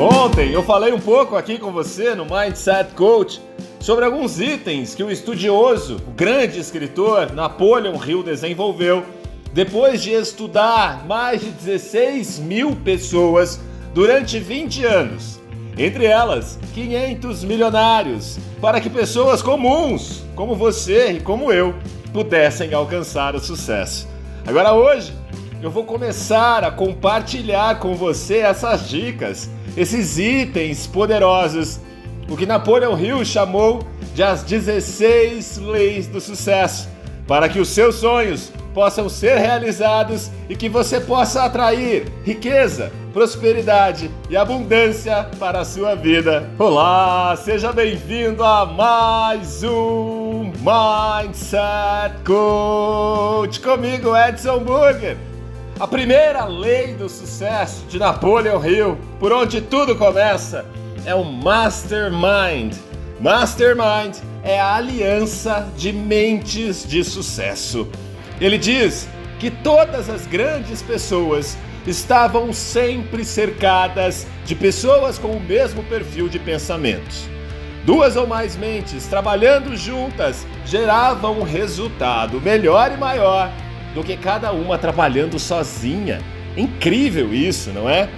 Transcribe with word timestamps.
Ontem 0.00 0.50
eu 0.50 0.62
falei 0.62 0.94
um 0.94 0.98
pouco 0.98 1.36
aqui 1.36 1.58
com 1.58 1.70
você 1.70 2.14
no 2.14 2.24
Mindset 2.24 2.94
Coach 2.94 3.38
sobre 3.78 4.02
alguns 4.02 4.40
itens 4.40 4.94
que 4.94 5.02
o 5.02 5.10
estudioso, 5.10 5.96
o 6.08 6.10
grande 6.12 6.58
escritor 6.58 7.34
Napoleon 7.34 8.02
Hill 8.02 8.22
desenvolveu 8.22 9.04
depois 9.52 10.02
de 10.02 10.12
estudar 10.12 11.06
mais 11.06 11.42
de 11.42 11.50
16 11.50 12.38
mil 12.38 12.74
pessoas 12.76 13.60
durante 13.92 14.38
20 14.38 14.86
anos. 14.86 15.38
Entre 15.76 16.06
elas, 16.06 16.58
500 16.72 17.44
milionários, 17.44 18.38
para 18.58 18.80
que 18.80 18.88
pessoas 18.88 19.42
comuns, 19.42 20.24
como 20.34 20.54
você 20.54 21.12
e 21.12 21.20
como 21.20 21.52
eu, 21.52 21.74
pudessem 22.10 22.72
alcançar 22.72 23.34
o 23.34 23.38
sucesso. 23.38 24.08
Agora, 24.46 24.72
hoje, 24.72 25.12
eu 25.62 25.70
vou 25.70 25.84
começar 25.84 26.64
a 26.64 26.70
compartilhar 26.70 27.78
com 27.78 27.94
você 27.94 28.38
essas 28.38 28.88
dicas, 28.88 29.50
esses 29.76 30.18
itens 30.18 30.86
poderosos, 30.86 31.80
o 32.28 32.36
que 32.36 32.46
Napoleão 32.46 32.98
Hill 32.98 33.24
chamou 33.24 33.80
de 34.14 34.22
as 34.22 34.42
16 34.42 35.58
leis 35.58 36.06
do 36.06 36.20
sucesso, 36.20 36.88
para 37.26 37.48
que 37.48 37.60
os 37.60 37.68
seus 37.68 37.96
sonhos 37.96 38.50
possam 38.72 39.08
ser 39.08 39.36
realizados 39.36 40.30
e 40.48 40.56
que 40.56 40.68
você 40.68 40.98
possa 40.98 41.44
atrair 41.44 42.06
riqueza, 42.24 42.90
prosperidade 43.12 44.10
e 44.30 44.36
abundância 44.36 45.28
para 45.38 45.60
a 45.60 45.64
sua 45.64 45.94
vida. 45.94 46.48
Olá, 46.58 47.36
seja 47.36 47.70
bem-vindo 47.72 48.42
a 48.42 48.64
mais 48.64 49.62
um 49.62 50.52
Mindset 50.60 52.22
Coach 52.24 53.60
comigo, 53.60 54.16
Edson 54.16 54.60
Burger. 54.60 55.29
A 55.80 55.88
primeira 55.88 56.44
lei 56.44 56.92
do 56.92 57.08
sucesso 57.08 57.86
de 57.88 57.98
Napoleon 57.98 58.62
Hill, 58.62 58.98
por 59.18 59.32
onde 59.32 59.62
tudo 59.62 59.96
começa, 59.96 60.66
é 61.06 61.14
o 61.14 61.24
Mastermind. 61.24 62.76
Mastermind 63.18 64.18
é 64.42 64.60
a 64.60 64.74
aliança 64.74 65.66
de 65.78 65.90
mentes 65.90 66.86
de 66.86 67.02
sucesso. 67.02 67.88
Ele 68.38 68.58
diz 68.58 69.08
que 69.38 69.50
todas 69.50 70.10
as 70.10 70.26
grandes 70.26 70.82
pessoas 70.82 71.56
estavam 71.86 72.52
sempre 72.52 73.24
cercadas 73.24 74.26
de 74.44 74.54
pessoas 74.54 75.16
com 75.16 75.28
o 75.28 75.40
mesmo 75.40 75.82
perfil 75.84 76.28
de 76.28 76.38
pensamentos. 76.38 77.26
Duas 77.86 78.16
ou 78.16 78.26
mais 78.26 78.54
mentes 78.54 79.06
trabalhando 79.06 79.74
juntas 79.74 80.46
geravam 80.66 81.40
um 81.40 81.42
resultado 81.42 82.38
melhor 82.38 82.92
e 82.92 82.98
maior 82.98 83.50
do 83.94 84.02
que 84.04 84.16
cada 84.16 84.52
uma 84.52 84.78
trabalhando 84.78 85.38
sozinha. 85.38 86.20
Incrível 86.56 87.32
isso, 87.32 87.70
não 87.70 87.88
é? 87.88 88.08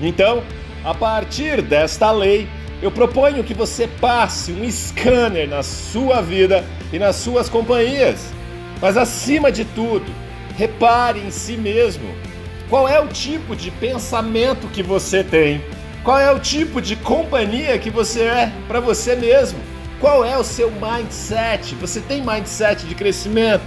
Então, 0.00 0.42
a 0.84 0.94
partir 0.94 1.62
desta 1.62 2.10
lei, 2.10 2.48
eu 2.82 2.90
proponho 2.90 3.42
que 3.42 3.54
você 3.54 3.88
passe 3.88 4.52
um 4.52 4.70
scanner 4.70 5.48
na 5.48 5.62
sua 5.62 6.20
vida 6.20 6.64
e 6.92 6.98
nas 6.98 7.16
suas 7.16 7.48
companhias. 7.48 8.32
Mas 8.80 8.96
acima 8.96 9.50
de 9.50 9.64
tudo, 9.64 10.12
repare 10.56 11.20
em 11.20 11.30
si 11.30 11.56
mesmo. 11.56 12.14
Qual 12.68 12.88
é 12.88 13.00
o 13.00 13.08
tipo 13.08 13.56
de 13.56 13.70
pensamento 13.70 14.66
que 14.68 14.82
você 14.82 15.24
tem? 15.24 15.62
Qual 16.04 16.18
é 16.18 16.30
o 16.32 16.38
tipo 16.38 16.80
de 16.80 16.96
companhia 16.96 17.78
que 17.78 17.90
você 17.90 18.22
é 18.22 18.52
para 18.68 18.80
você 18.80 19.16
mesmo? 19.16 19.58
Qual 20.00 20.24
é 20.24 20.36
o 20.36 20.44
seu 20.44 20.70
mindset? 20.70 21.74
Você 21.76 22.00
tem 22.00 22.22
mindset 22.22 22.86
de 22.86 22.94
crescimento? 22.94 23.64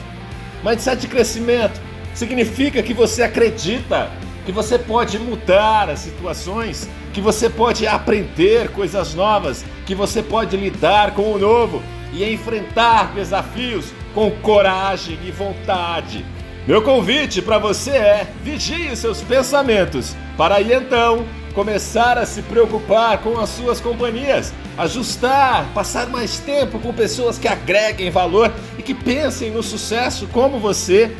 Mindset 0.63 1.01
de 1.01 1.07
crescimento 1.07 1.79
significa 2.13 2.83
que 2.83 2.93
você 2.93 3.23
acredita 3.23 4.11
que 4.45 4.51
você 4.51 4.79
pode 4.79 5.19
mudar 5.19 5.89
as 5.89 5.99
situações, 5.99 6.89
que 7.13 7.21
você 7.21 7.49
pode 7.49 7.85
aprender 7.87 8.69
coisas 8.71 9.13
novas, 9.13 9.63
que 9.85 9.93
você 9.93 10.23
pode 10.23 10.57
lidar 10.57 11.13
com 11.13 11.33
o 11.33 11.37
novo 11.39 11.81
e 12.11 12.23
enfrentar 12.25 13.13
desafios 13.13 13.93
com 14.13 14.31
coragem 14.31 15.17
e 15.23 15.31
vontade. 15.31 16.25
Meu 16.67 16.81
convite 16.81 17.41
para 17.41 17.57
você 17.57 17.91
é: 17.91 18.27
vigie 18.43 18.95
seus 18.95 19.21
pensamentos, 19.21 20.15
para 20.35 20.55
aí 20.55 20.73
então 20.73 21.25
começar 21.53 22.17
a 22.17 22.25
se 22.25 22.41
preocupar 22.41 23.19
com 23.19 23.39
as 23.39 23.49
suas 23.49 23.81
companhias, 23.81 24.53
ajustar, 24.77 25.65
passar 25.73 26.07
mais 26.07 26.39
tempo 26.39 26.79
com 26.79 26.93
pessoas 26.93 27.37
que 27.37 27.47
agreguem 27.47 28.09
valor 28.09 28.51
e 28.77 28.83
que 28.83 28.93
pensem 28.93 29.51
no 29.51 29.63
sucesso 29.63 30.27
como 30.27 30.59
você. 30.59 31.15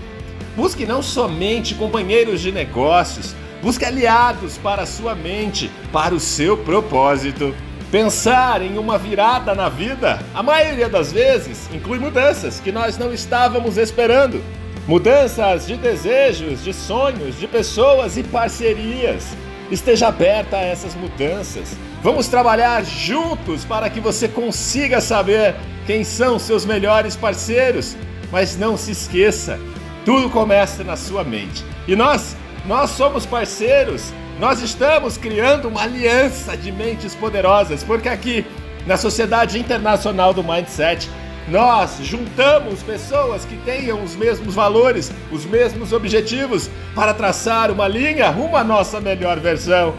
Busque 0.56 0.86
não 0.86 1.02
somente 1.02 1.76
companheiros 1.76 2.42
de 2.42 2.52
negócios, 2.52 3.36
busque 3.62 3.86
aliados 3.86 4.58
para 4.58 4.84
a 4.84 4.86
sua 4.86 5.16
mente, 5.16 5.72
para 5.92 6.14
o 6.14 6.20
seu 6.20 6.58
propósito. 6.58 7.56
Pensar 7.92 8.62
em 8.62 8.78
uma 8.78 8.98
virada 9.00 9.56
na 9.56 9.68
vida, 9.68 10.20
a 10.34 10.44
maioria 10.44 10.88
das 10.88 11.12
vezes, 11.12 11.68
inclui 11.74 11.98
mudanças 11.98 12.60
que 12.60 12.72
nós 12.72 12.98
não 12.98 13.12
estávamos 13.12 13.78
esperando. 13.78 14.44
Mudanças 14.88 15.68
de 15.68 15.76
desejos, 15.76 16.64
de 16.64 16.74
sonhos, 16.74 17.40
de 17.40 17.48
pessoas 17.48 18.18
e 18.18 18.24
parcerias. 18.24 19.36
Esteja 19.72 20.07
aberta 20.07 20.57
a 20.57 20.62
essas 20.62 20.96
mudanças. 20.96 21.75
Vamos 22.02 22.28
trabalhar 22.28 22.84
juntos 22.84 23.66
para 23.66 23.90
que 23.90 24.00
você 24.00 24.28
consiga 24.28 25.02
saber 25.02 25.56
quem 25.85 26.03
são 26.03 26.40
seus 26.40 26.66
melhores 26.66 27.16
parceiros. 27.16 27.96
Mas 28.31 28.57
não 28.57 28.78
se 28.78 28.91
esqueça, 28.91 29.59
tudo 30.06 30.30
começa 30.30 30.84
na 30.84 30.96
sua 30.96 31.24
mente. 31.24 31.63
E 31.88 31.96
nós, 31.96 32.35
nós 32.66 32.91
somos 32.91 33.25
parceiros 33.25 34.13
nós 34.40 34.62
estamos 34.62 35.18
criando 35.18 35.68
uma 35.68 35.81
aliança 35.81 36.56
de 36.56 36.72
mentes 36.72 37.13
poderosas, 37.13 37.84
porque 37.84 38.07
aqui 38.07 38.46
na 38.88 38.96
Sociedade 38.96 39.59
Internacional 39.59 40.34
do 40.34 40.41
Mindset 40.41 41.09
nós 41.50 41.98
juntamos 42.02 42.84
pessoas 42.84 43.46
que 43.46 43.58
tenham 43.58 44.04
os 44.04 44.16
mesmos 44.16 44.56
valores, 44.56 45.12
os 45.32 45.46
mesmos 45.46 45.94
objetivos, 45.94 46.70
para 46.96 47.14
traçar 47.14 47.72
uma 47.72 47.88
linha 47.88 48.30
rumo 48.30 48.56
à 48.56 48.64
nossa 48.64 49.00
melhor 49.00 49.40
versão. 49.40 49.96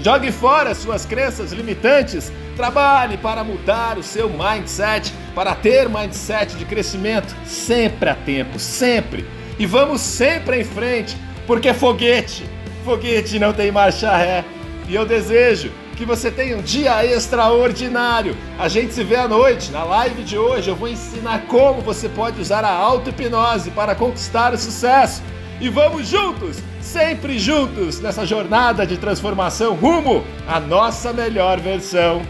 Jogue 0.00 0.32
fora 0.32 0.74
suas 0.74 1.04
crenças 1.06 1.52
limitantes, 1.52 2.32
trabalhe 2.56 3.16
para 3.16 3.44
mudar 3.44 3.98
o 3.98 4.02
seu 4.02 4.28
mindset, 4.28 5.12
para 5.34 5.54
ter 5.54 5.88
mindset 5.88 6.56
de 6.56 6.64
crescimento 6.64 7.34
sempre 7.44 8.08
a 8.08 8.14
tempo, 8.14 8.58
sempre. 8.58 9.24
E 9.58 9.66
vamos 9.66 10.00
sempre 10.00 10.60
em 10.60 10.64
frente, 10.64 11.16
porque 11.46 11.72
foguete 11.72 12.44
foguete 12.82 13.38
não 13.38 13.52
tem 13.52 13.70
marcha 13.70 14.14
ré. 14.16 14.44
E 14.88 14.94
eu 14.94 15.06
desejo 15.06 15.70
que 16.02 16.06
você 16.06 16.32
tenha 16.32 16.56
um 16.56 16.62
dia 16.62 17.06
extraordinário. 17.06 18.36
A 18.58 18.66
gente 18.66 18.92
se 18.92 19.04
vê 19.04 19.14
à 19.14 19.28
noite. 19.28 19.70
Na 19.70 19.84
live 19.84 20.24
de 20.24 20.36
hoje 20.36 20.68
eu 20.68 20.74
vou 20.74 20.88
ensinar 20.88 21.42
como 21.46 21.80
você 21.80 22.08
pode 22.08 22.40
usar 22.40 22.64
a 22.64 22.72
auto-hipnose 22.72 23.70
para 23.70 23.94
conquistar 23.94 24.52
o 24.52 24.58
sucesso. 24.58 25.22
E 25.60 25.68
vamos 25.68 26.08
juntos, 26.08 26.60
sempre 26.80 27.38
juntos, 27.38 28.00
nessa 28.00 28.26
jornada 28.26 28.84
de 28.84 28.96
transformação 28.96 29.74
rumo 29.74 30.24
à 30.48 30.58
nossa 30.58 31.12
melhor 31.12 31.60
versão. 31.60 32.20